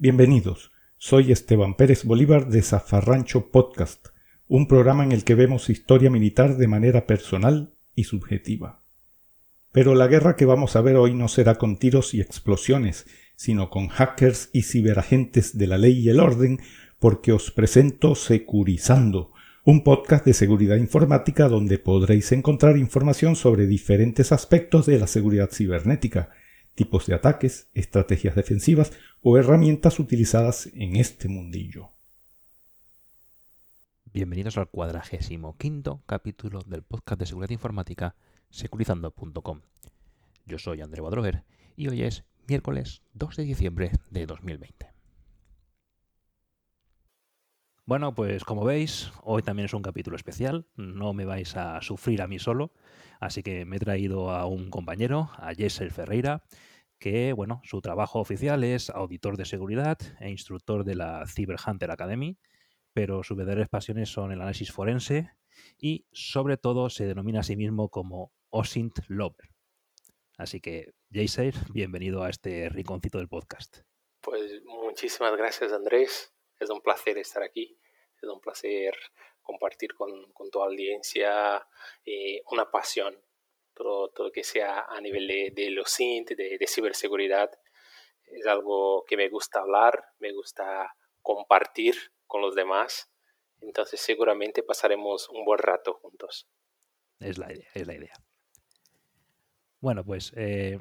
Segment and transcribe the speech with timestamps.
[0.00, 0.70] Bienvenidos.
[0.96, 4.10] Soy Esteban Pérez Bolívar de Zafarrancho Podcast,
[4.46, 8.84] un programa en el que vemos historia militar de manera personal y subjetiva.
[9.72, 13.70] Pero la guerra que vamos a ver hoy no será con tiros y explosiones, sino
[13.70, 16.60] con hackers y ciberagentes de la ley y el orden,
[17.00, 19.32] porque os presento Securizando,
[19.64, 25.50] un podcast de seguridad informática donde podréis encontrar información sobre diferentes aspectos de la seguridad
[25.50, 26.30] cibernética,
[26.78, 31.90] tipos de ataques, estrategias defensivas o herramientas utilizadas en este mundillo.
[34.04, 38.14] Bienvenidos al cuadragésimo quinto capítulo del podcast de seguridad informática
[38.50, 39.62] securizando.com.
[40.46, 41.42] Yo soy André Badroger
[41.74, 44.92] y hoy es miércoles 2 de diciembre de 2020.
[47.86, 52.22] Bueno, pues como veis, hoy también es un capítulo especial, no me vais a sufrir
[52.22, 52.70] a mí solo,
[53.18, 56.44] así que me he traído a un compañero, a Jessel Ferreira,
[56.98, 61.90] que bueno, su trabajo oficial es auditor de seguridad e instructor de la Cyber Hunter
[61.90, 62.38] Academy,
[62.92, 65.30] pero sus verdaderas pasiones son el análisis forense
[65.78, 69.50] y sobre todo se denomina a sí mismo como OSINT Lover.
[70.36, 73.78] Así que, Jayser, bienvenido a este rinconcito del podcast.
[74.20, 76.32] Pues muchísimas gracias, Andrés.
[76.60, 77.78] Es un placer estar aquí.
[78.20, 78.94] Es un placer
[79.42, 81.66] compartir con, con tu audiencia
[82.04, 83.16] eh, una pasión
[83.78, 87.50] todo, lo que sea a nivel de, los SINT, de, de, ciberseguridad.
[88.26, 91.94] Es algo que me gusta hablar, me gusta compartir
[92.26, 93.10] con los demás.
[93.60, 96.48] Entonces seguramente pasaremos un buen rato juntos.
[97.20, 98.14] Es la idea, es la idea.
[99.80, 100.78] Bueno, pues eh,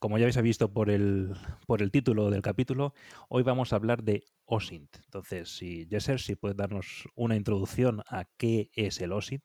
[0.00, 1.34] como ya habéis visto por el,
[1.66, 2.94] por el título del capítulo,
[3.28, 4.96] hoy vamos a hablar de OSINT.
[5.04, 9.44] Entonces, si Jesser, si puedes darnos una introducción a qué es el OSINT.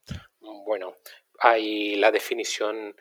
[1.48, 2.96] Hay la definición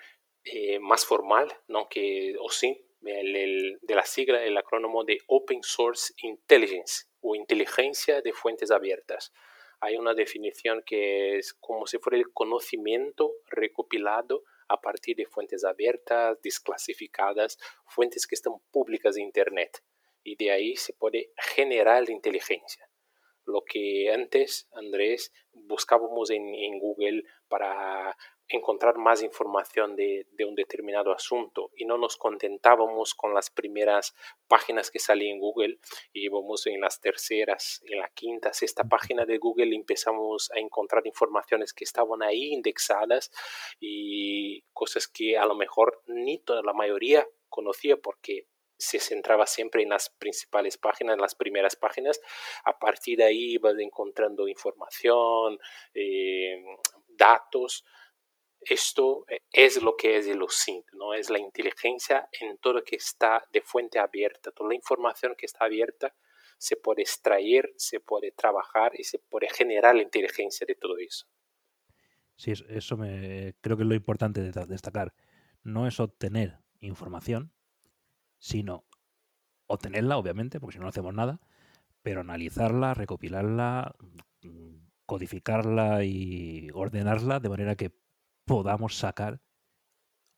[0.44, 1.88] eh, más formal, ¿no?
[1.88, 8.70] que OSINT, de la sigla, el acrónimo de Open Source Intelligence o inteligencia de fuentes
[8.70, 9.32] abiertas.
[9.80, 15.64] Hay una definición que es como si fuera el conocimiento recopilado a partir de fuentes
[15.64, 17.56] abiertas, desclasificadas,
[17.86, 19.82] fuentes que están públicas en Internet.
[20.22, 22.86] Y de ahí se puede generar inteligencia
[23.46, 28.16] lo que antes, Andrés, buscábamos en, Google para
[28.48, 34.14] encontrar más información de, un determinado asunto y no nos contentábamos con las primeras
[34.46, 35.78] páginas que salían en Google
[36.12, 41.06] y íbamos en las terceras, en la quinta, sexta página de Google empezamos a encontrar
[41.06, 43.30] informaciones que estaban ahí indexadas
[43.80, 49.82] y cosas que a lo mejor ni toda la mayoría conocía porque se centraba siempre
[49.82, 52.20] en las principales páginas, en las primeras páginas.
[52.64, 55.58] A partir de ahí ibas encontrando información,
[55.94, 56.62] eh,
[57.08, 57.84] datos.
[58.68, 61.14] Esto eh, es lo que es el OSINT, ¿no?
[61.14, 64.50] Es la inteligencia en todo lo que está de fuente abierta.
[64.52, 66.14] Toda la información que está abierta
[66.58, 71.26] se puede extraer, se puede trabajar y se puede generar la inteligencia de todo eso.
[72.36, 75.14] Sí, eso me, creo que es lo importante de destacar.
[75.62, 77.52] No es obtener información,
[78.38, 78.84] sino
[79.66, 81.40] obtenerla, obviamente, porque si no, no hacemos nada,
[82.02, 83.94] pero analizarla, recopilarla,
[84.42, 84.76] mm,
[85.06, 87.92] codificarla y ordenarla de manera que
[88.44, 89.40] podamos sacar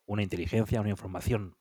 [0.07, 1.57] una inteligencia, una información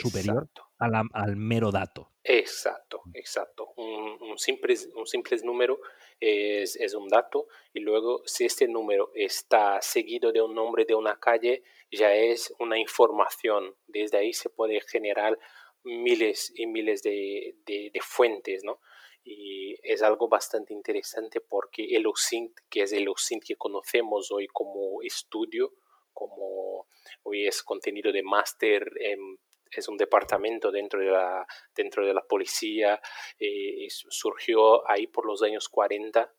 [0.00, 0.48] superior
[0.78, 2.12] al mero dato.
[2.22, 3.72] Exacto, exacto.
[3.76, 5.80] Un, simple, un simple número
[6.20, 10.94] es, es, un dato y luego si este número está seguido de un nombre de
[10.94, 13.74] una calle, ya es una información.
[13.86, 15.38] Desde ahí se puede generar
[15.84, 17.54] miles y miles de,
[18.02, 18.80] fuentes, ¿no?
[19.24, 24.46] Y es algo bastante interesante porque el OSINT, que es el OSINT que conocemos hoy
[24.46, 25.74] como estudio,
[26.18, 26.88] como
[27.22, 28.90] hoy es contenido de máster,
[29.70, 31.46] es un departamento dentro de la,
[31.76, 33.00] dentro de la policía,
[33.38, 36.34] eh, surgió ahí por los años 40,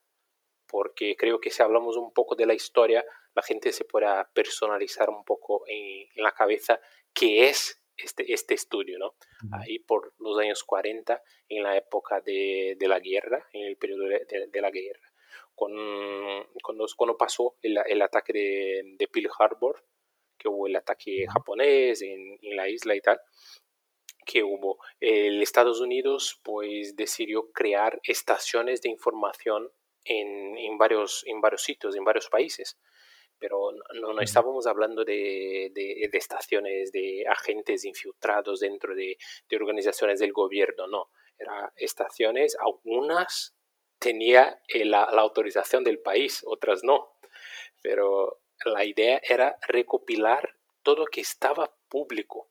[0.68, 5.10] porque creo que si hablamos un poco de la historia, la gente se pueda personalizar
[5.10, 6.82] un poco en, en la cabeza
[7.14, 9.16] qué es este, este estudio, ¿no?
[9.52, 14.06] Ahí por los años 40, en la época de, de la guerra, en el periodo
[14.06, 15.09] de, de, la guerra.
[15.60, 15.74] Con,
[16.64, 19.84] cuando, cuando pasó el, el ataque de, de, Pearl Harbor,
[20.38, 23.20] que hubo el ataque japonés en, en, la isla y tal,
[24.26, 29.70] que hubo, el Estados Unidos pues decidió crear estaciones de información
[30.06, 32.80] en, en, varios, en varios sitios, en varios países.
[33.38, 39.18] Pero no, no estábamos hablando de, de, estaciones de agentes infiltrados dentro de,
[39.50, 43.59] de, organizaciones del gobierno, no, eran estaciones, algunas
[44.00, 47.16] tenía la, la, autorización del país, otras no,
[47.82, 52.50] pero la idea era recopilar todo lo que estaba público,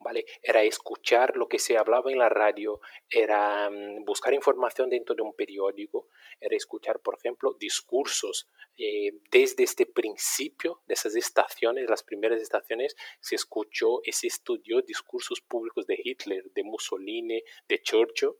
[0.00, 0.24] ¿vale?
[0.42, 5.22] Era escuchar lo que se hablaba en la radio, era mm, buscar información dentro de
[5.22, 6.08] un periódico,
[6.40, 8.48] era escuchar, por ejemplo, discursos.
[8.76, 14.80] Eh, desde este principio de esas estaciones, las primeras estaciones, se escuchó y se estudió
[14.80, 18.32] discursos públicos de Hitler, de Mussolini, de Churchill,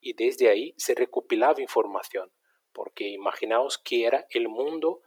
[0.00, 2.30] y desde ahí se recopilaba información,
[2.72, 5.02] porque imaginaos que era el mundo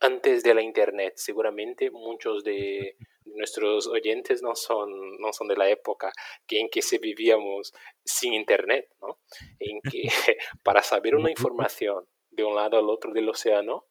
[0.00, 1.14] antes de la Internet.
[1.16, 2.96] Seguramente muchos de
[3.26, 6.12] nuestros oyentes no son, no son de la época
[6.48, 7.72] en que se vivíamos
[8.04, 9.18] sin Internet, ¿no?
[9.58, 10.02] En que
[10.64, 13.86] para saber una información de un lado al otro del océano,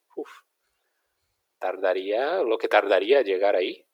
[1.60, 3.86] tardaría lo que tardaría llegar ahí.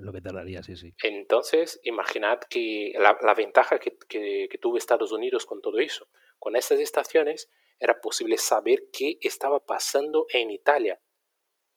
[0.00, 0.94] Lo que tardaría, sí, sí.
[1.02, 6.08] Entonces, imaginad que la, ventaja que, que tuvo Estados Unidos con todo eso,
[6.38, 11.00] con estas estaciones, era posible saber qué estaba pasando en Italia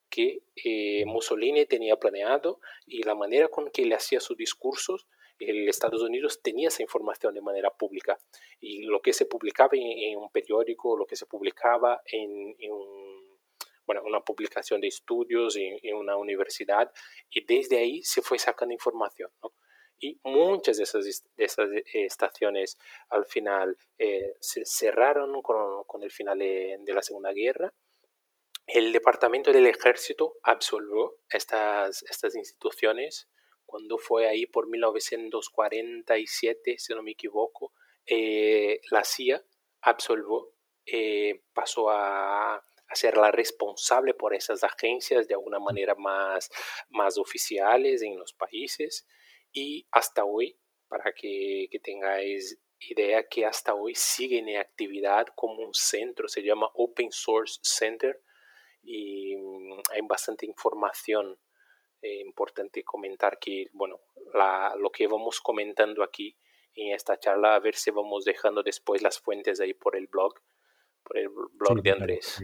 [0.09, 5.07] que eh, Mussolini tenía planeado y la manera con que le hacía sus discursos,
[5.37, 8.19] el Estados Unidos tenía esa información de manera pública
[8.59, 12.55] y lo que se publicaba en, un periódico, lo que se publicaba en,
[13.89, 16.91] bueno, una publicación de estudios en, una universidad
[17.29, 19.31] y desde ahí se fue sacando información.
[19.99, 22.77] Y muchas de esas, esas estaciones
[23.09, 27.73] al final eh, se cerraron con, con el final de la Segunda Guerra
[28.71, 33.27] el Departamento del Ejército absolvió estas, estas instituciones
[33.65, 37.73] cuando fue ahí por 1947, si no me equivoco,
[38.05, 39.43] eh, la CIA
[39.81, 40.53] absolvió,
[40.85, 46.49] eh, pasó a, a, ser la responsable por esas agencias de alguna manera más,
[46.89, 49.07] más oficiales en los países
[49.51, 55.63] y hasta hoy, para que, que tengáis idea que hasta hoy siguen en actividad como
[55.63, 58.21] un centro, se llama Open Source Center,
[58.81, 61.37] y mm, hay bastante información
[62.01, 63.99] eh, importante comentar que, bueno,
[64.33, 66.37] la, lo que vamos comentando aquí
[66.75, 70.33] en esta charla, a ver si vamos dejando después las fuentes ahí por el blog,
[71.03, 72.41] por el blog de Andrés.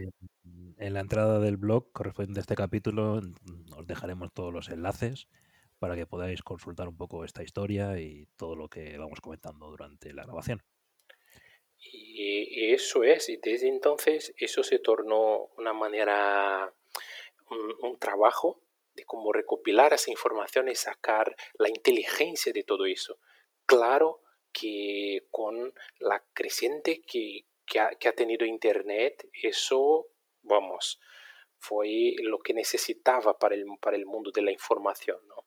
[0.78, 3.20] En la entrada del blog correspondiente a este capítulo
[3.76, 5.28] os dejaremos todos los enlaces
[5.78, 10.12] para que podáis consultar un poco esta historia y todo lo que vamos comentando durante
[10.12, 10.62] la grabación.
[11.78, 16.72] Y eso es, y desde entonces eso se tornó una manera,
[17.80, 18.60] un, trabajo
[18.94, 23.18] de cómo recopilar esa información y sacar la inteligencia de todo eso.
[23.66, 24.22] Claro
[24.52, 30.06] que con la creciente que, que, ha, tenido Internet, eso,
[30.46, 31.00] vamos,
[31.58, 35.46] fue lo que necesitaba para el, para el mundo de la información, ¿no?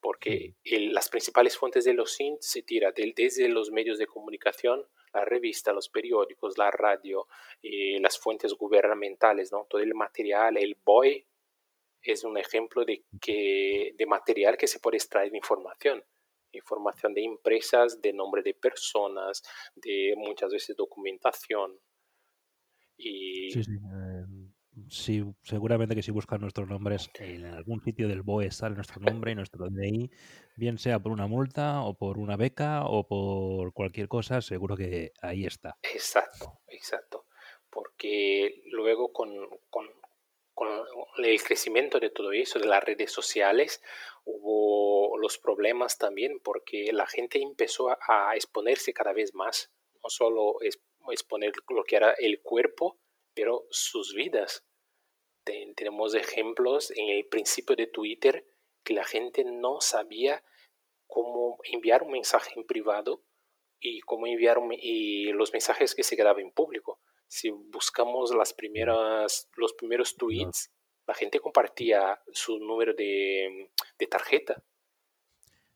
[0.00, 5.24] Porque las principales fuentes de los SINT se tiran desde los medios de comunicación la
[5.24, 7.26] revista, los periódicos, la radio,
[7.62, 9.66] y las fuentes gubernamentales, ¿no?
[9.68, 11.26] todo el material, el BOE
[12.02, 16.04] es un ejemplo de, que, de material que se puede extraer de información.
[16.52, 19.42] Información de empresas, de nombre de personas,
[19.74, 21.78] de muchas veces documentación.
[22.96, 23.72] Y sí, sí.
[24.90, 29.32] Sí, seguramente que si buscan nuestros nombres en algún sitio del BOE sale nuestro nombre
[29.32, 30.10] y nuestro DNI,
[30.56, 35.12] bien sea por una multa o por una beca o por cualquier cosa, seguro que
[35.20, 35.76] ahí está.
[35.82, 37.26] Exacto, exacto.
[37.70, 39.30] Porque luego con,
[39.68, 39.86] con,
[40.54, 40.68] con
[41.24, 43.82] el crecimiento de todo eso, de las redes sociales,
[44.24, 49.70] hubo los problemas también porque la gente empezó a, exponerse cada vez más,
[50.02, 50.56] no solo
[51.10, 52.98] exponer lo que era el cuerpo,
[53.34, 54.64] pero sus vidas
[55.74, 58.46] tenemos ejemplos en el principio de Twitter
[58.84, 60.42] que la gente no sabía
[61.06, 63.22] cómo enviar un mensaje en privado
[63.80, 67.00] y cómo enviar y los mensajes que se quedaban en público.
[67.26, 70.70] Si buscamos las primeras, los primeros tweets,
[71.06, 74.62] la gente compartía su número de, de tarjeta.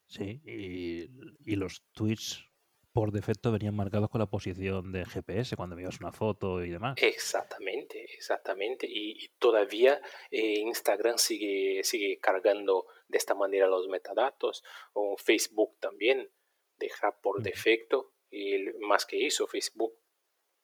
[0.06, 1.08] Sí, y,
[1.50, 2.44] y, los tweets
[2.92, 6.96] por defecto venían marcados con la posición de GPS cuando veías una foto y demás.
[7.00, 8.86] Exactamente, exactamente.
[8.88, 16.30] Y, todavía eh, Instagram sigue, sigue cargando de esta manera los metadatos, o Facebook también
[16.78, 19.94] deja por defecto, y más que eso, Facebook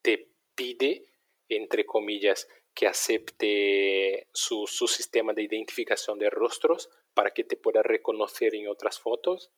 [0.03, 1.07] te pide,
[1.49, 7.83] entre comillas, que acepte su, su sistema de identificación de rostros para que te pueda
[7.83, 9.51] reconocer en otras fotos.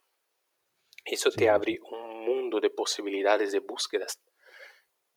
[1.04, 4.20] Eso te abre un mundo de posibilidades de búsquedas.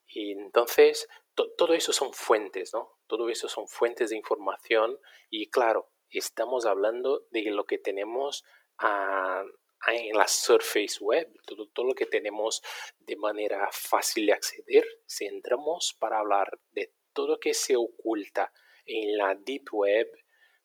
[0.07, 1.07] Y entonces,
[1.57, 2.91] todo eso son fuentes, ¿no?
[3.07, 4.99] Todo eso son fuentes de información
[5.29, 8.43] y claro, estamos hablando de lo que tenemos
[8.79, 12.61] en la Surface Web, todo, todo, lo que tenemos
[12.99, 14.85] de manera fácil de acceder.
[15.05, 18.51] Si entramos para hablar de todo lo que se oculta
[18.85, 20.09] en la Deep Web,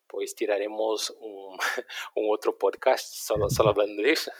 [0.06, 1.58] pues tiraremos un,
[2.14, 4.32] un otro podcast solo, solo hablando de eso.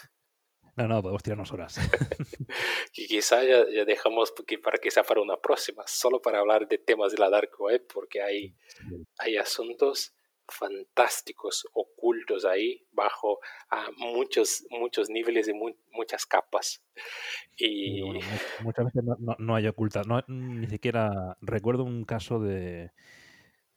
[0.79, 1.77] No, no, podemos tirarnos horas.
[2.95, 4.33] y quizá ya, dejamos
[4.63, 8.23] para sea para una próxima, solo para hablar de temas de la Dark Web, porque
[8.23, 8.55] hay,
[9.19, 10.15] hay asuntos
[10.47, 13.39] fantásticos ocultos ahí bajo
[13.71, 15.53] a muchos muchos niveles y
[15.93, 16.83] muchas capas
[17.59, 18.01] y,
[18.63, 22.93] muchas veces no, no, hay ocultas ni siquiera recuerdo un caso de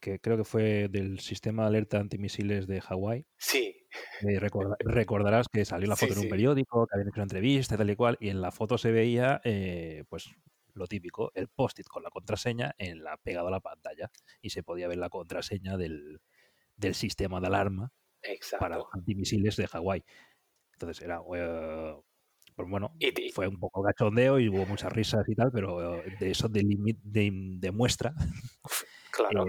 [0.01, 3.25] que creo que fue del sistema de alerta antimisiles de Hawái.
[3.37, 3.87] Sí.
[4.79, 7.95] recordarás que salió la foto en un periódico, que habían hecho una entrevista, tal y
[7.95, 10.29] cual, y en la foto se veía, eh, pues,
[10.73, 14.09] lo típico, el post-it con la contraseña en la, pegado a la pantalla.
[14.41, 16.19] Y se podía ver la contraseña del,
[16.93, 17.91] sistema de alarma
[18.59, 20.03] para antimisiles de Hawái.
[20.73, 21.21] Entonces era...
[21.35, 21.95] Eh,
[22.53, 22.93] pues bueno,
[23.33, 28.13] fue un poco gachondeo y hubo muchas risas y tal, pero eh, de eso demuestra
[29.11, 29.45] Claro.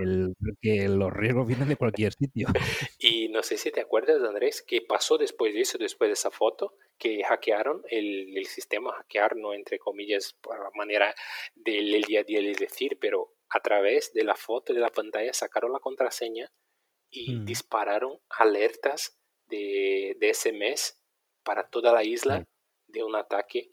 [0.61, 2.49] que los riesgos vienen de cualquier sitio.
[2.99, 6.31] Y no sé si te acuerdas, Andrés, qué pasó después de eso, después de esa
[6.31, 11.14] foto, que hackearon el, el sistema, hackear, no entre comillas, por la manera
[11.54, 15.33] del día a día de decir, pero a través de la foto de la pantalla
[15.33, 16.50] sacaron la contraseña
[17.11, 17.45] y mm.
[17.45, 20.99] dispararon alertas de, de mes
[21.45, 22.47] para toda la isla
[22.87, 23.73] de un ataque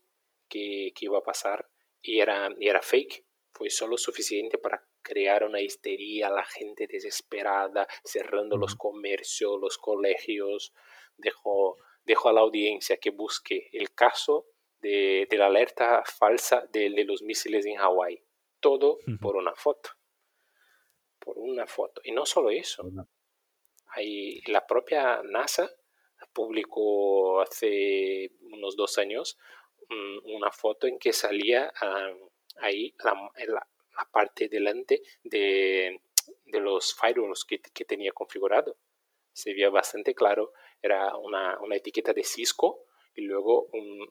[0.50, 1.70] que, que, iba a pasar
[2.02, 3.26] y era, y era fake.
[3.54, 10.74] Fue solo suficiente para crear una histeria, la gente desesperada, cerrando los comercios, los colegios.
[11.18, 14.46] Dejo, dejo a la audiencia que busque el caso
[14.80, 18.24] de, la alerta falsa de, los misiles en Hawái.
[18.60, 19.92] Todo por una foto.
[21.20, 22.02] Por una foto.
[22.04, 22.84] Y no solo eso.
[23.88, 25.70] Hay, la propia NASA
[26.34, 29.38] publicó hace unos dos años
[30.26, 32.12] una foto en que salía ah,
[32.58, 33.14] ahí la,
[33.48, 33.68] la
[34.12, 36.02] parte delante de,
[36.46, 38.78] de los firewalls que, que, tenía configurado.
[39.34, 44.08] Se veía bastante claro, era una, una etiqueta de Cisco y luego un,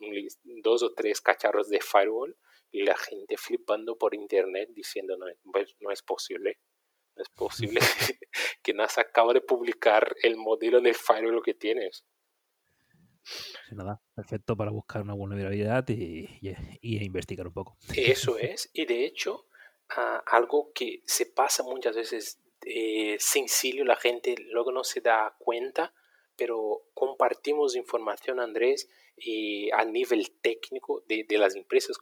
[0.62, 2.37] dos o tres cacharros de firewall
[2.71, 6.59] y la gente flipando por internet diciendo no, pues, no es posible,
[7.16, 7.80] no es posible
[8.62, 12.04] que NASA acaba de publicar el modelo de firewall que tienes.
[13.73, 17.78] nada, perfecto para buscar una vulnerabilidad y, y, y, investigar un poco.
[17.97, 19.47] Eso es, y de hecho
[20.26, 25.95] algo que se pasa muchas veces eh, sencillo, la gente luego no se da cuenta,
[26.37, 31.99] pero compartimos información, Andrés, y a nivel técnico de, de las empresas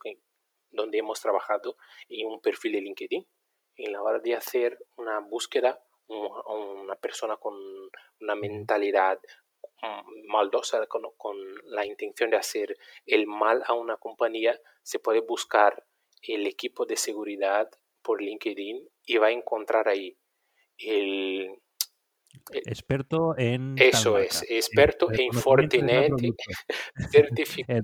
[0.71, 1.76] donde hemos trabajado
[2.09, 3.26] en un perfil de LinkedIn.
[3.76, 7.55] En la hora de hacer una búsqueda, una persona con
[8.21, 9.21] una mentalidad
[9.83, 15.21] mm, maldosa, con, con, la intención de hacer el mal a una compañía, se puede
[15.21, 15.85] buscar
[16.35, 17.68] el equipo de seguridad
[18.02, 20.16] por LinkedIn y va a encontrar ahí
[20.78, 21.50] el...
[22.52, 23.75] experto en...
[23.78, 26.12] Eso es, experto en Fortinet,
[27.11, 27.83] certificado.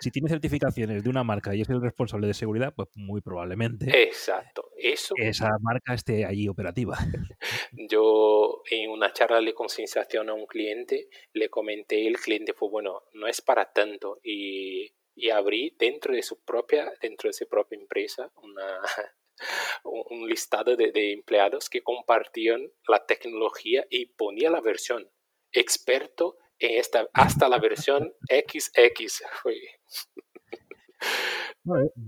[0.00, 4.04] Si tiene certificaciones de una marca y es el responsable de seguridad, pues muy probablemente
[4.04, 4.70] Exacto.
[4.78, 6.98] Eso, esa marca esté allí operativa.
[7.72, 13.02] Yo en una charla de concienciación a un cliente le comenté, el cliente fue, bueno,
[13.12, 17.78] no es para tanto y y abrí dentro de su propia, dentro de su propia
[17.78, 18.80] empresa una,
[19.84, 25.08] un listado de, de, empleados que compartían la tecnología y ponía la versión
[25.52, 29.22] experto en esta, hasta la versión XX.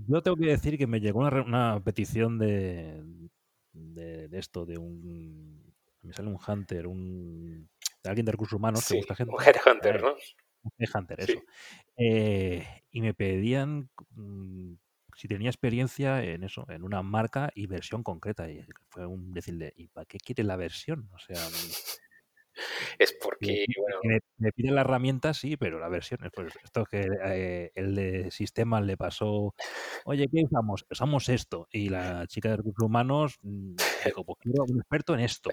[0.07, 3.01] yo tengo que decir que me llegó una, una petición de,
[3.73, 5.65] de, de, esto, de un...
[6.01, 7.69] Me sale un hunter, un,
[8.03, 9.33] de alguien de recursos humanos que busca gente.
[9.35, 10.15] Un headhunter, ¿no?
[10.93, 11.43] Hunter, eso.
[11.97, 14.73] Eh, y me pedían mm,
[15.15, 18.49] si tenía experiencia en eso, en una marca y versión concreta.
[18.49, 21.09] Y fue un decirle, ¿y para qué quiere la versión?
[21.13, 21.37] O sea,
[22.97, 23.65] es porque,
[24.03, 28.31] me, me, piden la herramienta, sí, pero la versión, pues esto que eh, el de
[28.31, 29.53] sistema le pasó,
[30.05, 30.85] oye, ¿qué usamos?
[30.89, 31.67] Usamos esto.
[31.71, 35.49] Y la chica de recursos humanos mm, dijo, pues quiero un experto en esto.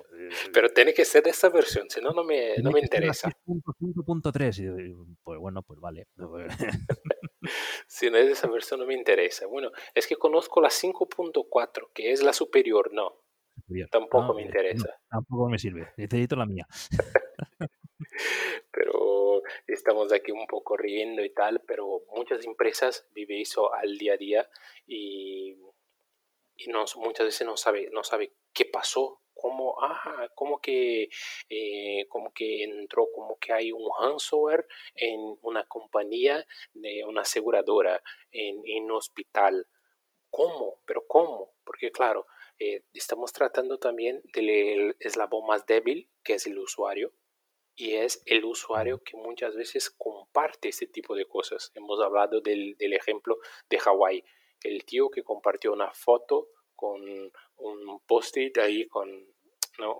[0.53, 3.31] Pero tiene que ser de esa versión, si no, no me, no me interesa.
[3.47, 6.07] 5.3, y pues bueno, pues vale.
[7.87, 9.47] si no es de esa versión, no me interesa.
[9.47, 13.24] Bueno, es que conozco la 5.4, que es la superior, no.
[13.91, 15.01] Tampoco me interesa.
[15.09, 15.89] tampoco me sirve.
[15.97, 16.67] Necesito la mía.
[18.71, 24.15] pero estamos aquí un poco riendo y tal, pero muchas empresas viven eso al día
[24.15, 24.51] a día
[24.87, 25.57] y,
[26.57, 31.09] y no, muchas veces no sabe, no sabe qué pasó, cómo, ah, cómo que,
[31.49, 38.03] eh, cómo que entró, como que hay un ransomware en una compañía, de una aseguradora,
[38.31, 39.67] en, en un hospital.
[40.31, 40.81] ¿Cómo?
[40.87, 41.53] ¿Pero cómo?
[41.65, 42.27] Porque claro,
[42.59, 47.13] eh, estamos tratando también del eslabón más débil, que es el usuario.
[47.77, 51.73] y es el usuario que muchas veces comparte este tipo de cosas.
[51.75, 54.25] Hemos hablado del, ejemplo de Hawái,
[54.63, 57.03] el tío que compartió una foto con
[57.57, 59.09] un post-it ahí con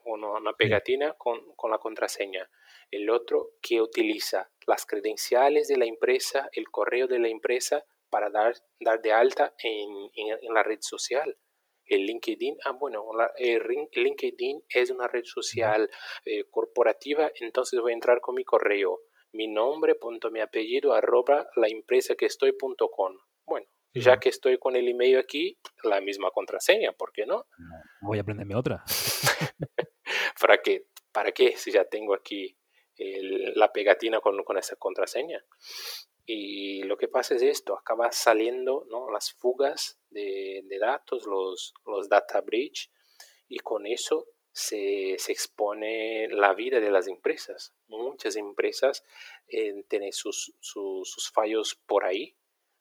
[0.05, 2.49] una, pegatina con, la contraseña.
[2.93, 8.31] El otro que utiliza las credenciales de la empresa, el correo de la empresa para
[8.31, 11.37] dar, dar de alta en, en la red social
[11.87, 13.05] el LinkedIn, ah, bueno,
[13.37, 13.63] el
[13.93, 15.91] LinkedIn es una red social
[16.25, 19.01] eh, corporativa, entonces voy a entrar con mi correo,
[19.33, 23.17] mi nombre, punto, mi apellido, arroba la empresa que estoy, punto com.
[23.45, 27.47] Bueno, ya que estoy con el email aquí, la misma contraseña, ¿por qué no?
[28.01, 28.83] Voy a aprenderme otra.
[30.41, 30.87] ¿Para qué?
[31.13, 32.57] ¿Para qué si ya tengo aquí
[32.97, 35.45] la pegatina con, con esa contraseña?
[36.27, 39.11] Y lo que pasa es esto, acaba saliendo ¿no?
[39.11, 42.91] las fugas de, datos, los, los data breach,
[43.49, 47.75] y con eso se, se, expone la vida de las empresas.
[47.89, 49.05] Muchas empresas
[49.49, 52.37] eh, tienen sus, sus, fallos por ahí,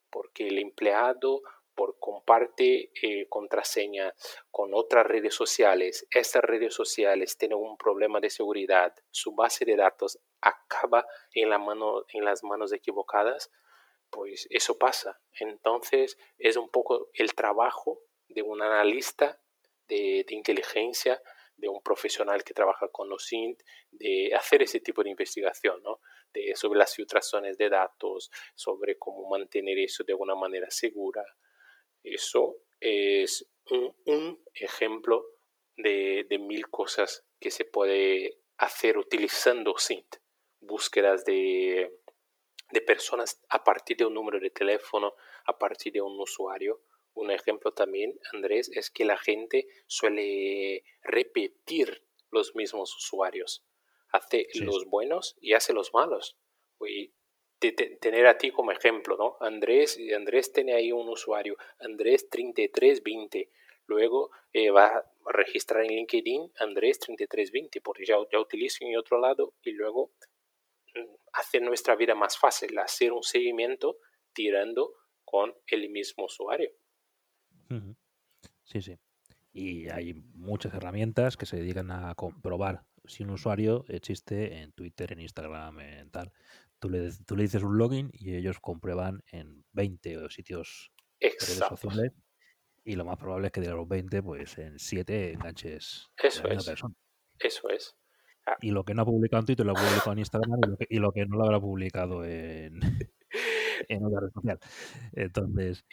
[0.09, 1.41] porque el empleado
[1.75, 4.13] por comparte eh, contraseña
[4.51, 9.75] con otras redes sociales, estas redes sociales tienen un problema de seguridad, su base de
[9.75, 13.51] datos acaba en, la mano, en las manos equivocadas,
[14.09, 15.19] pues eso pasa.
[15.39, 19.39] Entonces es un poco el trabajo de un analista
[19.87, 21.21] de, inteligencia,
[21.55, 23.61] de un profesional que trabaja con los SINT,
[23.91, 25.99] de hacer ese tipo de investigación, ¿no?
[26.33, 31.23] de, sobre las filtraciones de datos, sobre cómo mantener eso de una manera segura.
[32.03, 33.49] Eso es
[34.05, 35.25] un, ejemplo
[35.77, 40.17] de, de, mil cosas que se puede hacer utilizando SINT.
[40.59, 41.91] Búsquedas de,
[42.71, 46.81] de personas a partir de un número de teléfono, a partir de un usuario.
[47.13, 53.63] Un ejemplo también, Andrés, es que la gente suele repetir los mismos usuarios.
[54.09, 56.37] Hace los buenos y hace los malos.
[56.85, 57.13] Y
[57.71, 59.37] tener a ti como ejemplo, ¿no?
[59.39, 63.49] Andrés, Andrés tiene ahí un usuario, Andrés 3320.
[63.85, 69.19] Luego eh, va a registrar en LinkedIn Andrés 3320, porque ya, ya utilizo en otro
[69.19, 70.11] lado y luego
[71.33, 73.97] hacer nuestra vida más fácil, hacer un seguimiento
[74.33, 74.93] tirando
[75.25, 76.69] con el mismo usuario.
[78.63, 78.97] Sí, sí.
[79.51, 85.11] Y hay muchas herramientas que se dedican a comprobar si un usuario existe en Twitter,
[85.11, 86.31] en Instagram, en tal.
[86.83, 90.91] Tú le, tú le dices un login y ellos comprueban en 20 sitios
[91.21, 91.77] Exacto.
[91.77, 92.11] sociales
[92.83, 96.67] y lo más probable es que de los 20, pues en 7 enganches Eso es.
[97.39, 97.95] Eso es.
[98.45, 98.57] Ah.
[98.59, 101.13] Y lo que no ha publicado en Twitter lo ha publicado en Instagram y lo
[101.13, 102.81] que, no lo habrá publicado en,
[103.87, 104.59] en otra red social.
[105.13, 105.85] Entonces,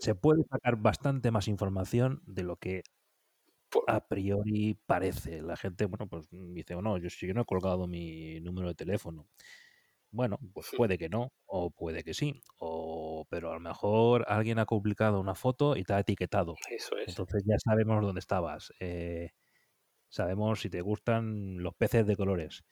[0.00, 2.82] se puede sacar bastante más información de lo que
[3.86, 5.42] a priori parece.
[5.42, 8.68] La gente, bueno, pues dice, o no, yo, si yo no he colgado mi número
[8.68, 9.28] de teléfono.
[10.10, 14.58] Bueno, pues puede que no, o puede que sí, o, pero a lo mejor alguien
[14.58, 16.54] ha publicado una foto y te ha etiquetado.
[16.70, 17.08] Eso es.
[17.08, 18.72] Entonces ya sabemos dónde estabas.
[18.80, 19.30] Eh,
[20.08, 22.64] Sabemos si te gustan los peces de colores.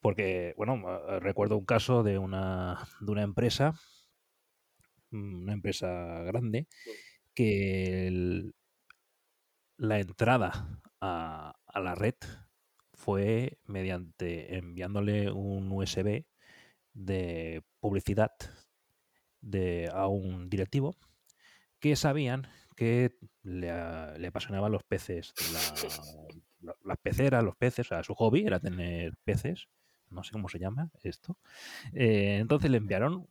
[0.00, 0.76] Porque, bueno,
[1.08, 3.74] eh, recuerdo un caso de una, de una empresa,
[5.10, 6.68] mm, una empresa grande,
[7.34, 8.50] que
[9.76, 12.14] la entrada a, a, la red
[12.98, 16.26] fue mediante enviándole un USB
[16.92, 18.32] de publicidad
[19.40, 20.96] de, a un directivo
[21.78, 25.32] que sabían que le, le apasionaban los peces,
[26.82, 29.68] las peceras, los peces, o sea, su hobby era tener peces,
[30.10, 31.38] no sé cómo se llama esto.
[31.92, 33.28] Eh, entonces le enviaron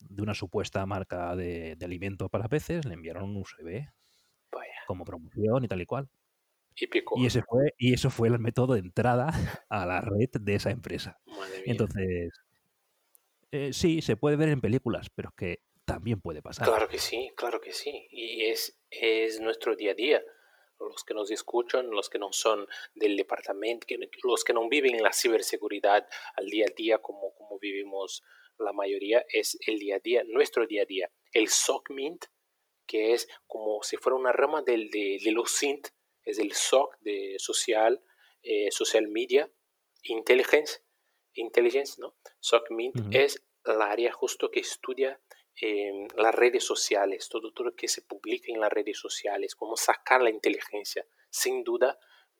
[0.00, 3.86] de una supuesta marca de, alimento para peces, le enviaron un USB
[4.86, 6.08] como promoción y tal y cual.
[6.76, 9.28] Y, ese fue, y eso fue el método de entrada
[9.68, 11.20] a la red de esa empresa.
[11.64, 12.32] Entonces,
[13.52, 16.66] eh, sí, se puede ver en películas, pero es que también puede pasar.
[16.66, 18.08] Claro que sí, claro que sí.
[18.10, 20.22] Y es, es nuestro día a día.
[20.80, 23.86] Los que nos escuchan, los que no son del departamento,
[24.24, 26.06] los que no viven en la ciberseguridad
[26.36, 28.24] al día a día como, como vivimos
[28.58, 31.10] la mayoría, es el día a día, nuestro día a día.
[31.32, 32.24] El SOC Mint,
[32.86, 35.88] que es como si fuera una rama del, de, de los SINT,
[36.24, 38.02] es el SOC de social,
[38.42, 39.50] eh, social media,
[40.02, 40.80] intelligence,
[41.34, 42.16] intelligence, ¿no?
[42.40, 45.20] SOC Mint es la área justo que estudia
[45.60, 49.76] Em, las redes sociales, todo, todo lo que se publica en las redes sociales, cómo
[49.76, 51.06] sacar la inteligencia.
[51.30, 51.98] Sin duda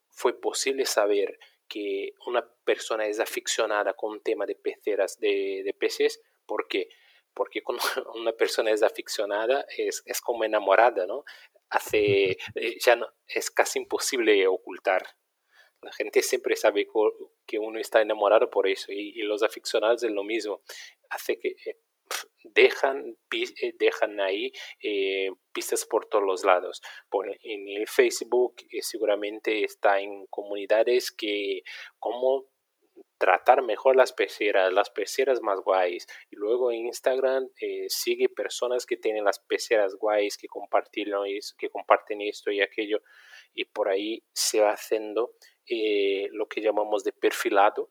[0.08, 5.74] fue posible saber que una persona es aficionada con un tema de peceras, de, de
[5.74, 6.88] peces, ¿por qué?
[7.34, 7.82] Porque cuando
[8.14, 11.24] una persona es aficionada es, es como enamorada, ¿no?
[11.70, 15.02] Hace, eh, ya no, es casi imposible ocultar
[15.82, 16.86] La gente siempre sabe
[17.46, 20.62] que uno está enamorado por eso y, los aficionados es lo mismo.
[21.10, 21.78] Hace que eh,
[22.44, 26.80] dejan, eh, dejan ahí eh, pistas por todos los lados.
[27.10, 31.62] Por, en el Facebook seguramente está en comunidades que
[31.98, 32.46] como
[33.18, 36.06] tratar mejor las peceras, las peceras más guays.
[36.30, 37.48] Y luego en Instagram
[37.88, 41.12] sigue personas que tienen las peceras guays, que comparten,
[41.58, 43.02] que comparten esto y aquello.
[43.54, 45.34] Y por ahí se va haciendo
[45.66, 47.90] eh, lo que llamamos de perfilado,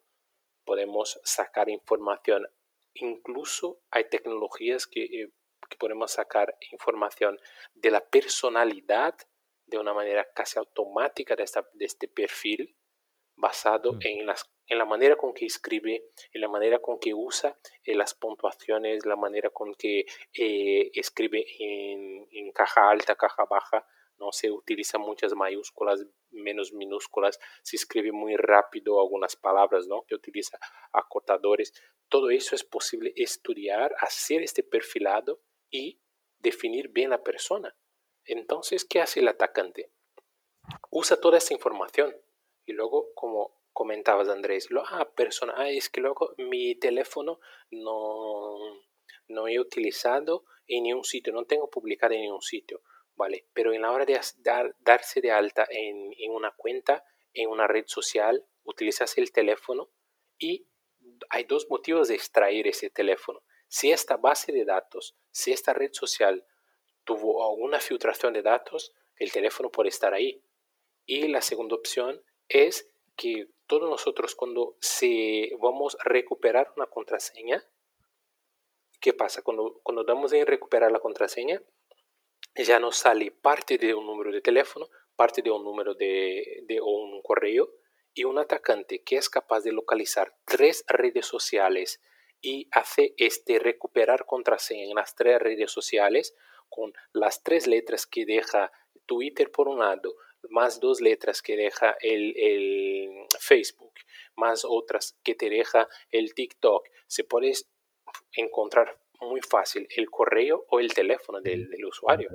[0.63, 2.47] podemos sacar información.
[2.93, 5.31] Incluso hay tecnologías que, eh,
[5.79, 7.39] podemos sacar información
[7.73, 9.15] de la personalidad
[9.65, 12.77] de una manera casi automática de, de este perfil
[13.35, 13.99] basado mm.
[14.01, 17.95] en, las, en la manera con que escribe, en la manera con que usa eh,
[17.95, 23.85] las puntuaciones, la manera con que escribe en, en, caja alta, caja baja,
[24.17, 30.03] no se utiliza muchas mayúsculas, menos minúsculas, se escribe muy rápido algunas palabras, ¿no?
[30.07, 30.57] Que utiliza
[30.91, 31.73] acortadores.
[32.09, 35.99] Todo eso es posible estudiar, hacer este perfilado y
[36.39, 37.75] definir bien la persona.
[38.25, 39.91] Entonces, ¿qué hace el atacante?
[40.89, 42.15] Usa toda esta información
[42.65, 47.39] y luego, como comentabas Andrés, lo, ah, persona, ah, es que luego mi teléfono
[47.71, 48.57] no,
[49.27, 52.81] no he utilizado en ningún sitio, no tengo publicado en ningún sitio.
[53.15, 53.47] ¿vale?
[53.53, 54.19] Pero en la hora de
[54.79, 59.89] darse de alta en, una cuenta, en una red social, utilizas el teléfono
[60.37, 60.67] y
[61.29, 63.43] hay dos motivos de extraer ese teléfono.
[63.67, 66.45] Si esta base de datos, si esta red social
[67.03, 70.43] tuvo alguna filtración de datos, el teléfono puede estar ahí.
[71.05, 77.67] Y la segunda opción es que todos nosotros cuando se, vamos a recuperar una contraseña,
[79.01, 79.41] ¿qué pasa?
[79.41, 81.59] Cuando, cuando damos en recuperar la contraseña,
[82.55, 86.81] ya nos sale parte de un número de teléfono, parte de un número de, de
[86.81, 87.67] un correo
[88.13, 91.99] y un atacante que es capaz de localizar tres redes sociales
[92.41, 96.35] y hace este recuperar contraseña en las tres redes sociales
[96.69, 98.71] con las tres letras que deja
[99.07, 100.13] Twitter por un lado,
[100.49, 103.93] más dos letras que deja el, el Facebook,
[104.35, 106.87] más otras que te deja el TikTok.
[107.07, 107.53] Se puede
[108.35, 112.29] encontrar muy fácil el correo o el teléfono del, usuario.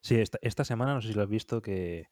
[0.00, 2.08] Sí, esta, semana no sé si lo has visto que,